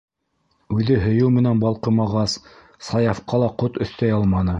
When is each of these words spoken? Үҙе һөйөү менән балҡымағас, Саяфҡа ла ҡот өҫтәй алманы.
Үҙе 0.77 0.95
һөйөү 1.03 1.27
менән 1.35 1.61
балҡымағас, 1.63 2.35
Саяфҡа 2.87 3.43
ла 3.45 3.51
ҡот 3.63 3.79
өҫтәй 3.87 4.17
алманы. 4.17 4.49